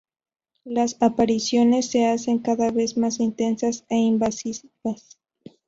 Las 0.63 0.97
apariciones 0.99 1.91
se 1.91 2.07
hacen 2.07 2.39
cada 2.39 2.71
vez 2.71 2.97
más 2.97 3.19
intensas 3.19 3.85
e 3.87 3.97
invasivas. 3.97 5.19